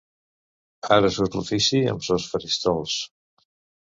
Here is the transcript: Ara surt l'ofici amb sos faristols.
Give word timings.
Ara 0.95 1.11
surt 1.17 1.37
l'ofici 1.39 1.81
amb 1.91 2.05
sos 2.07 2.25
faristols. 2.31 2.97